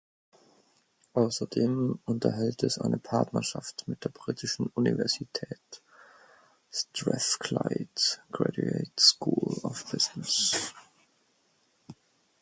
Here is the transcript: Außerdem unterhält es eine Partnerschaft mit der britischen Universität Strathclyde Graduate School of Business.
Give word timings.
Außerdem 1.13 1.99
unterhält 2.05 2.63
es 2.63 2.79
eine 2.79 2.97
Partnerschaft 2.97 3.87
mit 3.87 4.03
der 4.03 4.09
britischen 4.09 4.65
Universität 4.73 5.83
Strathclyde 6.71 7.91
Graduate 8.31 8.93
School 8.99 9.59
of 9.61 9.85
Business. 9.91 10.73